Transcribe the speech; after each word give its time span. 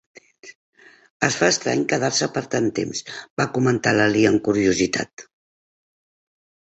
"Es 1.27 1.35
fa 1.41 1.49
estrany 1.53 1.83
quedar-se 1.91 2.29
per 2.37 2.43
tant 2.55 2.71
temps," 2.79 3.03
va 3.43 3.47
comentar 3.59 3.93
l'Ali 3.99 4.25
amb 4.31 4.43
curiositat. 4.49 5.27